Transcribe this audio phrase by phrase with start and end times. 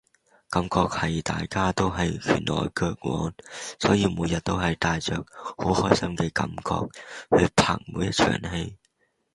[0.49, 3.31] 感覺係大家都係拳來腳往，
[3.79, 8.77] 所以每日都係帶着好開心嘅感覺去拍每一場戲